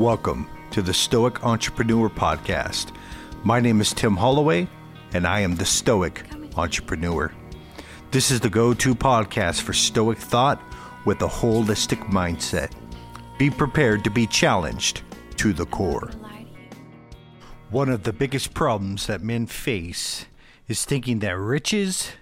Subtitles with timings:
[0.00, 2.90] welcome to the Stoic Entrepreneur Podcast.
[3.44, 4.66] My name is Tim Holloway,
[5.12, 6.24] and I am the Stoic
[6.56, 7.30] Entrepreneur.
[8.10, 10.58] This is the go to podcast for Stoic thought
[11.04, 12.72] with a holistic mindset.
[13.38, 15.02] Be prepared to be challenged
[15.36, 16.10] to the core.
[17.68, 20.24] One of the biggest problems that men face
[20.66, 22.12] is thinking that riches,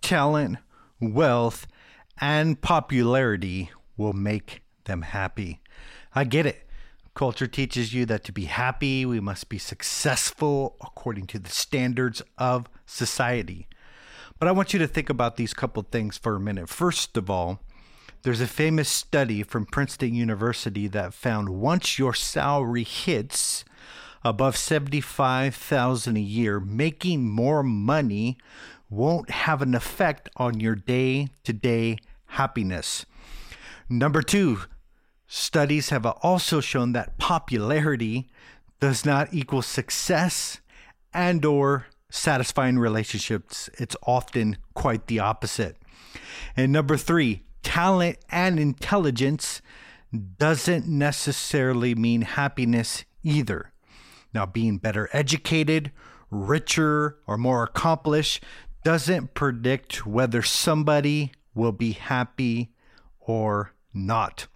[0.00, 0.56] talent,
[1.02, 1.66] wealth,
[2.18, 5.60] and popularity will make them happy.
[6.14, 6.65] I get it.
[7.16, 12.20] Culture teaches you that to be happy, we must be successful according to the standards
[12.36, 13.66] of society.
[14.38, 16.68] But I want you to think about these couple things for a minute.
[16.68, 17.62] First of all,
[18.20, 23.64] there's a famous study from Princeton University that found once your salary hits
[24.22, 28.36] above 75,000 a year, making more money
[28.90, 31.96] won't have an effect on your day-to-day
[32.26, 33.06] happiness.
[33.88, 34.58] Number 2,
[35.26, 38.28] studies have also shown that popularity
[38.80, 40.60] does not equal success
[41.12, 43.68] and or satisfying relationships.
[43.78, 45.76] It's often quite the opposite.
[46.56, 49.60] And number 3, talent and intelligence
[50.38, 53.72] doesn't necessarily mean happiness either.
[54.32, 55.92] Now, being better educated,
[56.30, 58.44] richer, or more accomplished
[58.84, 62.72] doesn't predict whether somebody will be happy
[63.20, 64.46] or not.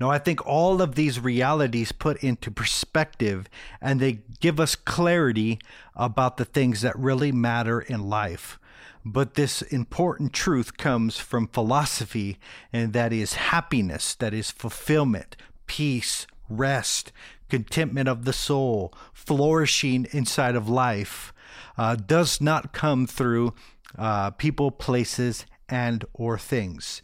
[0.00, 3.48] Now, I think all of these realities put into perspective
[3.80, 5.58] and they give us clarity
[5.94, 8.58] about the things that really matter in life.
[9.04, 12.38] But this important truth comes from philosophy,
[12.72, 17.10] and that is happiness, that is fulfillment, peace, rest,
[17.48, 21.32] contentment of the soul, flourishing inside of life,
[21.76, 23.54] uh, does not come through
[23.98, 27.02] uh, people, places, and or things.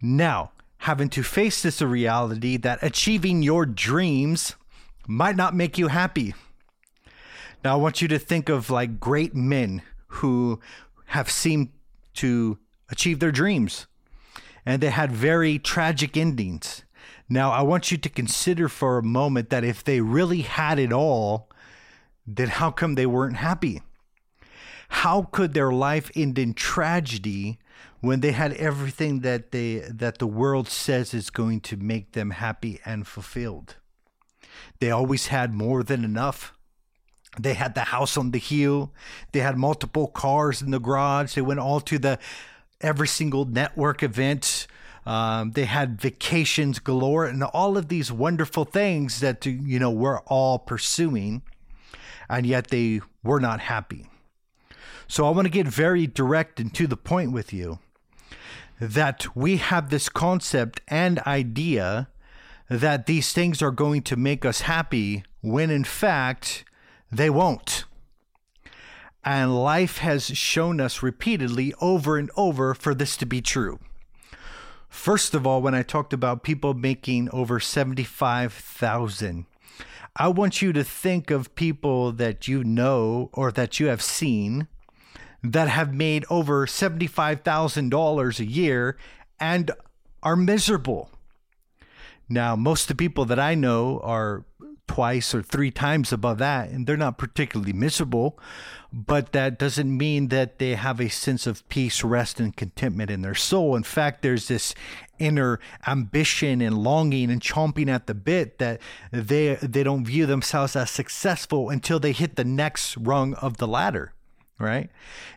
[0.00, 0.52] Now,
[0.82, 4.56] having to face this reality that achieving your dreams
[5.06, 6.34] might not make you happy.
[7.62, 10.58] Now, I want you to think of like great men who
[11.06, 11.68] have seemed
[12.14, 12.58] to
[12.90, 13.86] achieve their dreams
[14.66, 16.82] and they had very tragic endings.
[17.28, 20.92] Now, I want you to consider for a moment that if they really had it
[20.92, 21.48] all,
[22.26, 23.82] then how come they weren't happy?
[24.88, 27.60] How could their life end in tragedy
[28.02, 32.30] when they had everything that they that the world says is going to make them
[32.30, 33.76] happy and fulfilled?
[34.80, 36.52] They always had more than enough.
[37.40, 38.92] They had the house on the hill.
[39.30, 41.34] They had multiple cars in the garage.
[41.34, 42.18] They went all to the
[42.80, 44.66] every single network event.
[45.06, 50.20] Um, they had vacations galore and all of these wonderful things that you know we're
[50.20, 51.42] all pursuing,
[52.28, 54.08] and yet they were not happy.
[55.06, 57.78] So I want to get very direct and to the point with you
[58.82, 62.08] that we have this concept and idea
[62.68, 66.64] that these things are going to make us happy when in fact
[67.10, 67.84] they won't.
[69.24, 73.78] And life has shown us repeatedly over and over for this to be true.
[74.88, 79.46] First of all, when I talked about people making over 75,000,
[80.16, 84.66] I want you to think of people that you know or that you have seen
[85.42, 88.96] that have made over $75,000 a year
[89.40, 89.70] and
[90.22, 91.10] are miserable.
[92.28, 94.44] Now, most of the people that I know are
[94.86, 98.38] twice or three times above that, and they're not particularly miserable,
[98.92, 103.22] but that doesn't mean that they have a sense of peace, rest, and contentment in
[103.22, 103.74] their soul.
[103.74, 104.74] In fact, there's this
[105.18, 108.80] inner ambition and longing and chomping at the bit that
[109.10, 113.68] they they don't view themselves as successful until they hit the next rung of the
[113.68, 114.12] ladder
[114.62, 114.90] right?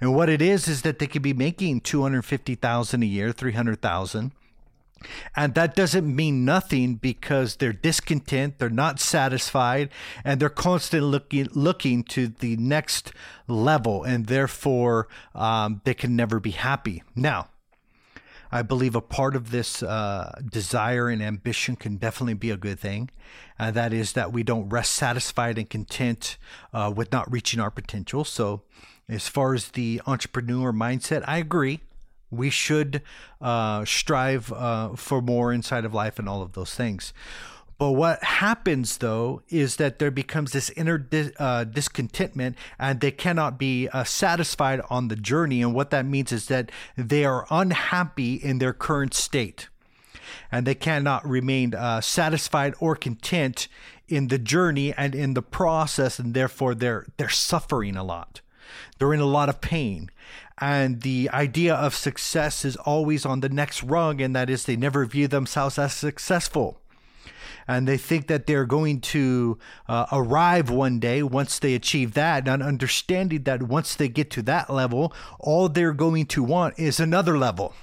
[0.00, 4.32] And what it is is that they could be making 250,000 a year, 300,000.
[5.34, 9.90] And that doesn't mean nothing because they're discontent, they're not satisfied,
[10.24, 13.12] and they're constantly looking looking to the next
[13.48, 17.02] level, and therefore um, they can never be happy.
[17.16, 17.48] Now,
[18.54, 22.78] I believe a part of this uh, desire and ambition can definitely be a good
[22.78, 23.08] thing.
[23.58, 26.36] And that is that we don't rest satisfied and content
[26.74, 28.24] uh, with not reaching our potential.
[28.24, 28.62] So,
[29.08, 31.80] as far as the entrepreneur mindset, I agree.
[32.30, 33.02] We should
[33.40, 37.12] uh, strive uh, for more inside of life and all of those things.
[37.82, 41.04] But what happens though is that there becomes this inner
[41.36, 45.62] uh, discontentment and they cannot be uh, satisfied on the journey.
[45.62, 49.68] And what that means is that they are unhappy in their current state
[50.52, 53.66] and they cannot remain uh, satisfied or content
[54.06, 56.20] in the journey and in the process.
[56.20, 58.41] And therefore they're, they're suffering a lot.
[58.98, 60.10] They're in a lot of pain.
[60.58, 64.76] And the idea of success is always on the next rung, and that is they
[64.76, 66.78] never view themselves as successful.
[67.68, 69.58] and they think that they're going to
[69.88, 74.42] uh, arrive one day once they achieve that, not understanding that once they get to
[74.42, 77.74] that level, all they're going to want is another level.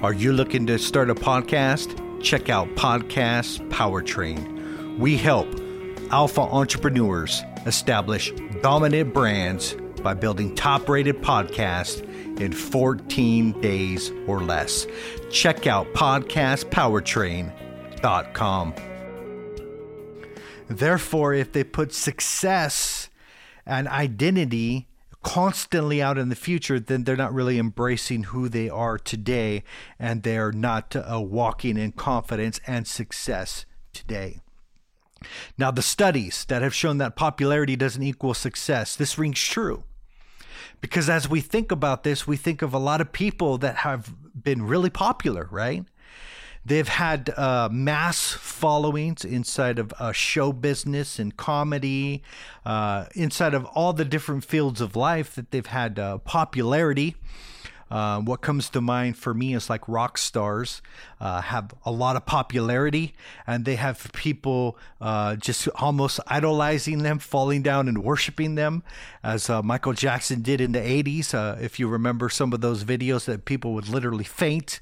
[0.00, 2.00] Are you looking to start a podcast?
[2.22, 4.98] Check out Podcast Powertrain.
[4.98, 5.48] We help
[6.10, 8.32] alpha entrepreneurs establish
[8.62, 12.02] dominant brands by building top rated podcasts
[12.38, 14.86] in 14 days or less.
[15.30, 18.74] Check out podcastpowertrain.com.
[20.68, 23.10] Therefore, if they put success
[23.66, 24.88] and identity
[25.22, 29.62] constantly out in the future, then they're not really embracing who they are today
[29.98, 34.40] and they're not uh, walking in confidence and success today.
[35.58, 39.84] Now, the studies that have shown that popularity doesn't equal success, this rings true.
[40.80, 44.14] Because as we think about this, we think of a lot of people that have
[44.40, 45.84] been really popular, right?
[46.66, 52.22] They've had uh, mass followings inside of uh, show business and comedy,
[52.64, 57.16] uh, inside of all the different fields of life that they've had uh, popularity.
[57.90, 60.82] Uh, what comes to mind for me is like rock stars
[61.20, 63.14] uh, have a lot of popularity
[63.46, 68.82] and they have people uh, just almost idolizing them, falling down and worshiping them,
[69.22, 71.34] as uh, Michael Jackson did in the 80s.
[71.34, 74.80] Uh, if you remember some of those videos that people would literally faint.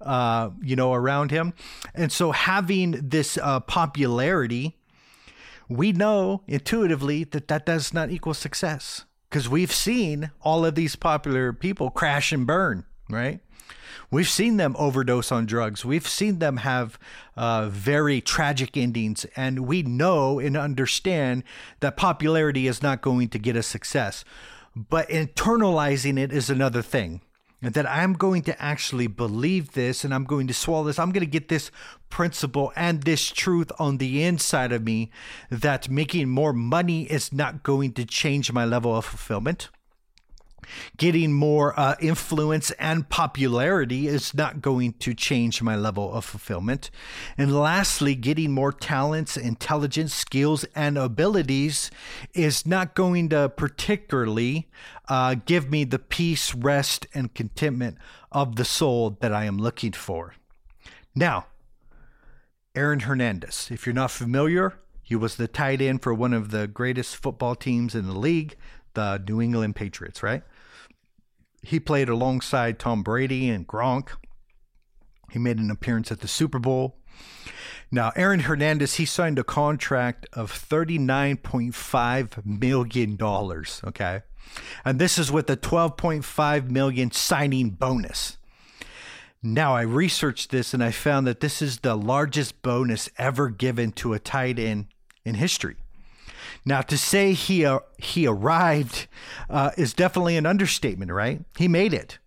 [0.00, 1.54] Uh, you know, around him.
[1.94, 3.38] And so having this
[3.68, 4.76] popularity,
[5.68, 10.94] we know intuitively that that does not equal success because we've seen all of these
[10.94, 13.40] popular people crash and burn, right?
[14.10, 15.86] We've seen them overdose on drugs.
[15.86, 16.98] We've seen them have
[17.34, 19.24] uh, very tragic endings.
[19.34, 21.44] And we know and understand
[21.80, 24.22] that popularity is not going to get us success.
[24.76, 27.22] But internalizing it is another thing
[27.62, 30.98] that I'm going to actually believe this and I'm going to swallow this.
[30.98, 31.70] I'm going to get this
[32.10, 35.10] principle and this truth on the inside of me
[35.50, 39.68] that making more money is not going to change my level of fulfillment.
[40.96, 46.90] Getting more uh, influence and popularity is not going to change my level of fulfillment.
[47.36, 51.90] And lastly, getting more talents, intelligence, skills, and abilities
[52.34, 54.68] is not going to particularly
[55.08, 57.98] uh, give me the peace, rest, and contentment
[58.30, 60.34] of the soul that I am looking for.
[61.14, 61.46] Now,
[62.74, 66.66] Aaron Hernandez, if you're not familiar, he was the tight end for one of the
[66.66, 68.56] greatest football teams in the league,
[68.94, 70.42] the New England Patriots, right?
[71.62, 74.10] He played alongside Tom Brady and Gronk.
[75.30, 76.98] He made an appearance at the Super Bowl.
[77.90, 83.18] Now, Aaron Hernandez, he signed a contract of $39.5 million.
[83.84, 84.22] Okay.
[84.84, 88.38] And this is with a 12.5 million signing bonus.
[89.42, 93.92] Now, I researched this and I found that this is the largest bonus ever given
[93.92, 94.86] to a tight end
[95.24, 95.76] in history.
[96.64, 99.06] Now, to say he uh, he arrived
[99.50, 101.44] uh, is definitely an understatement, right?
[101.56, 102.18] He made it.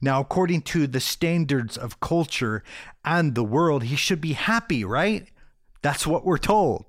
[0.00, 2.62] Now, according to the standards of culture
[3.04, 5.28] and the world, he should be happy, right?
[5.82, 6.86] That's what we're told.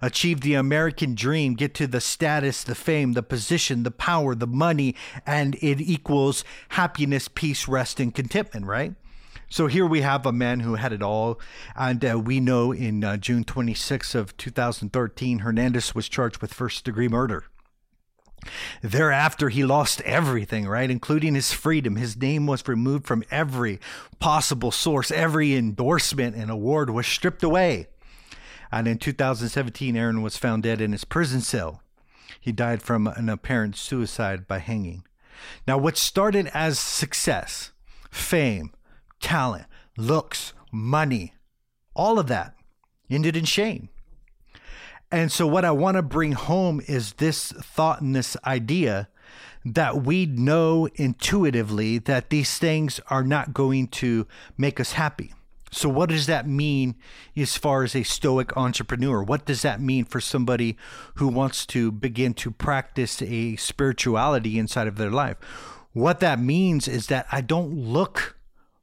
[0.00, 4.46] Achieve the American dream, get to the status, the fame, the position, the power, the
[4.46, 4.94] money,
[5.26, 8.94] and it equals happiness, peace, rest, and contentment, right?
[9.50, 11.40] So here we have a man who had it all,
[11.74, 16.84] and uh, we know in uh, June 26 of 2013, Hernandez was charged with first
[16.84, 17.44] degree murder.
[18.82, 20.90] Thereafter, he lost everything, right?
[20.90, 21.96] Including his freedom.
[21.96, 23.80] His name was removed from every
[24.20, 25.10] possible source.
[25.10, 27.88] Every endorsement and award was stripped away.
[28.70, 31.82] And in 2017, Aaron was found dead in his prison cell.
[32.40, 35.04] He died from an apparent suicide by hanging.
[35.66, 37.72] Now, what started as success,
[38.10, 38.72] fame,
[39.20, 41.34] talent, looks, money,
[41.94, 42.54] all of that
[43.10, 43.88] ended in shame.
[45.10, 49.08] And so, what I want to bring home is this thought and this idea
[49.64, 55.32] that we know intuitively that these things are not going to make us happy.
[55.70, 56.94] So, what does that mean
[57.36, 59.22] as far as a stoic entrepreneur?
[59.22, 60.76] What does that mean for somebody
[61.16, 65.36] who wants to begin to practice a spirituality inside of their life?
[65.92, 68.37] What that means is that I don't look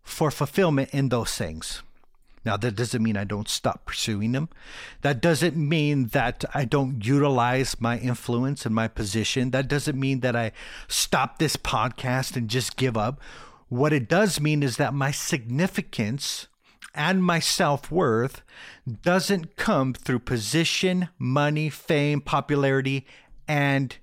[0.06, 1.84] for fulfillment in those things.
[2.46, 4.50] Now, that doesn't mean I don't stop pursuing them.
[5.02, 9.50] That doesn't mean that I don't utilize my influence and my position.
[9.50, 10.52] That doesn't mean that I
[10.88, 13.20] stop this podcast and just give up.
[13.68, 16.48] What it does mean is that my significance
[16.94, 18.44] and my self worth
[19.02, 23.08] doesn't come through position, money, fame, popularity,
[23.48, 23.98] and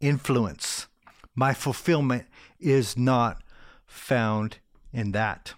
[0.00, 0.86] influence.
[1.34, 2.26] My fulfillment
[2.60, 3.42] is not
[3.86, 4.58] found
[4.92, 5.54] in that.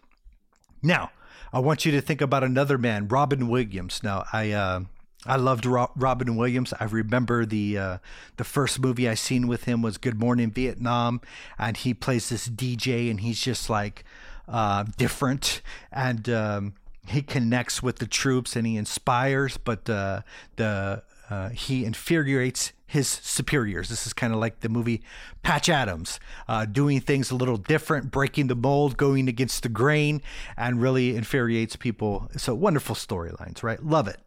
[0.82, 1.10] Now,
[1.52, 4.02] I want you to think about another man, Robin Williams.
[4.02, 4.80] Now, I uh,
[5.26, 6.72] I loved Ro- Robin Williams.
[6.78, 7.98] I remember the uh,
[8.36, 11.20] the first movie I seen with him was Good Morning Vietnam,
[11.58, 14.04] and he plays this DJ, and he's just like
[14.48, 15.60] uh, different,
[15.92, 16.74] and um,
[17.06, 20.22] he connects with the troops, and he inspires, but uh,
[20.56, 23.88] the uh, he infuriates his superiors.
[23.88, 25.00] This is kind of like the movie
[25.42, 26.18] Patch Adams,
[26.48, 30.22] uh, doing things a little different, breaking the mold, going against the grain,
[30.56, 32.28] and really infuriates people.
[32.36, 33.82] So wonderful storylines, right?
[33.84, 34.18] Love it.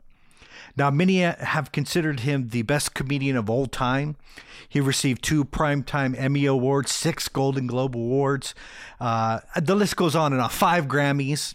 [0.76, 4.16] Now, many have considered him the best comedian of all time.
[4.68, 8.56] He received two Primetime Emmy Awards, six Golden Globe Awards.
[9.00, 10.50] Uh, the list goes on and on.
[10.50, 11.54] Five Grammys.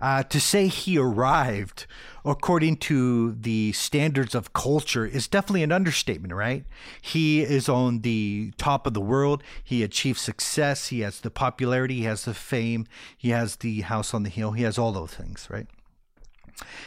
[0.00, 1.86] Uh, to say he arrived
[2.24, 6.64] according to the standards of culture is definitely an understatement, right?
[7.00, 9.42] He is on the top of the world.
[9.64, 10.88] He achieved success.
[10.88, 11.96] He has the popularity.
[11.96, 12.86] He has the fame.
[13.16, 14.52] He has the house on the hill.
[14.52, 15.66] He has all those things, right?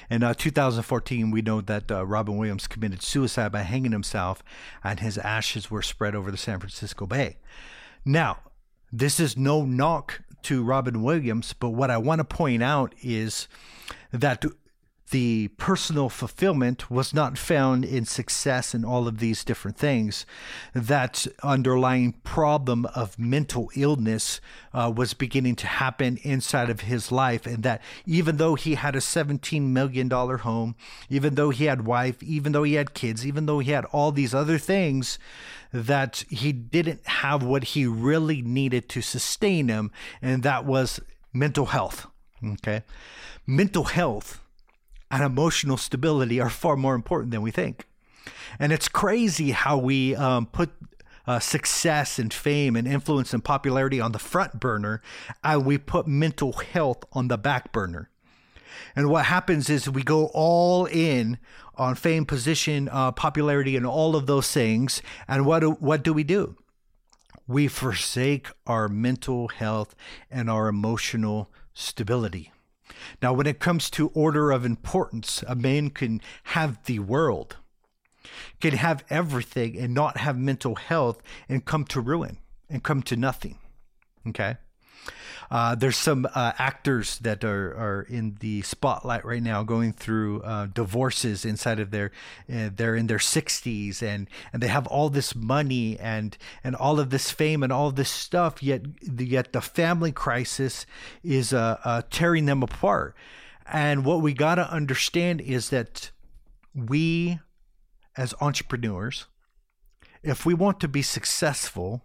[0.10, 4.44] In uh, 2014, we know that uh, Robin Williams committed suicide by hanging himself,
[4.84, 7.38] and his ashes were spread over the San Francisco Bay.
[8.04, 8.40] Now,
[8.92, 13.48] this is no knock to Robin Williams, but what I want to point out is
[14.12, 14.44] that
[15.12, 20.26] the personal fulfillment was not found in success and all of these different things.
[20.74, 24.40] That underlying problem of mental illness
[24.74, 28.96] uh, was beginning to happen inside of his life, and that even though he had
[28.96, 30.76] a $17 million home,
[31.10, 34.12] even though he had wife, even though he had kids, even though he had all
[34.12, 35.20] these other things,
[35.74, 39.92] that he didn't have what he really needed to sustain him,
[40.22, 41.02] and that was
[41.34, 42.08] mental health.
[42.44, 42.82] Okay.
[43.46, 44.41] Mental health
[45.12, 47.86] and emotional stability are far more important than we think.
[48.58, 50.72] And it's crazy how we um, put
[51.28, 55.02] uh, success and fame and influence and popularity on the front burner,
[55.44, 58.10] and we put mental health on the back burner.
[58.96, 61.38] And what happens is we go all in
[61.76, 65.02] on fame, position, uh, popularity, and all of those things.
[65.28, 66.56] And what do, what do we do?
[67.48, 69.96] We forsake our mental health
[70.30, 72.52] and our emotional stability.
[73.22, 77.58] Now, when it comes to order of importance, a man can have the world,
[78.60, 83.16] can have everything and not have mental health and come to ruin and come to
[83.16, 83.60] nothing.
[84.28, 84.58] Okay?
[85.52, 90.42] Uh, there's some uh, actors that are, are in the spotlight right now, going through
[90.44, 92.10] uh, divorces inside of their.
[92.52, 97.02] Uh, they're in their 60s and and they have all this money and and all
[97.02, 98.64] of this fame and all of this stuff.
[98.64, 98.84] Yet
[99.20, 100.86] yet the family crisis
[101.22, 103.14] is uh, uh, tearing them apart.
[103.66, 106.12] And what we got to understand is that
[106.74, 107.40] we,
[108.16, 109.28] as entrepreneurs,
[110.24, 112.04] if we want to be successful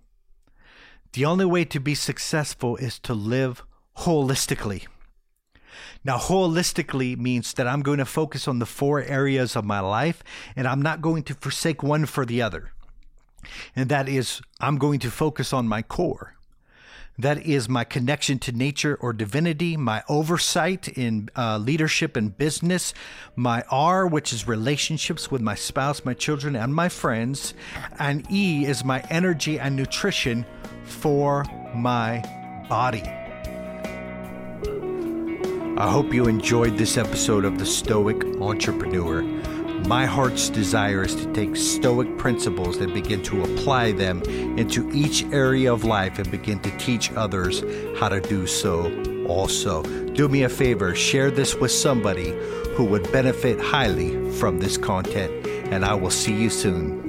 [1.12, 3.62] the only way to be successful is to live
[3.98, 4.86] holistically.
[6.04, 10.22] Now, holistically means that I'm going to focus on the four areas of my life
[10.54, 12.70] and I'm not going to forsake one for the other.
[13.74, 16.36] And that is, I'm going to focus on my core.
[17.18, 22.92] That is my connection to nature or divinity, my oversight in uh, leadership and business,
[23.34, 27.54] my R, which is relationships with my spouse, my children, and my friends,
[27.98, 30.44] and E is my energy and nutrition
[30.86, 32.22] for my
[32.68, 33.02] body.
[35.78, 39.22] I hope you enjoyed this episode of The Stoic Entrepreneur.
[39.86, 45.24] My heart's desire is to take Stoic principles and begin to apply them into each
[45.26, 47.62] area of life and begin to teach others
[47.98, 48.90] how to do so
[49.26, 49.82] also.
[49.82, 52.30] Do me a favor, share this with somebody
[52.74, 57.05] who would benefit highly from this content, and I will see you soon.